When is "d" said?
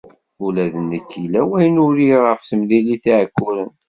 0.73-0.75